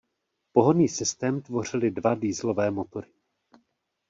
[0.53, 3.11] Pohonný systém tvořily dva dieselové motory.